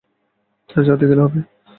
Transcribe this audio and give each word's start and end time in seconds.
আজ 0.69 0.85
রাত্রেই 0.89 1.09
গেলে 1.09 1.21
হবে। 1.21 1.39